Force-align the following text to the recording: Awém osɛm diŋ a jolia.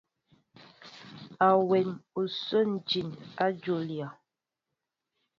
Awém 1.49 1.89
osɛm 2.19 2.69
diŋ 2.87 3.09
a 3.43 3.45
jolia. 3.61 4.07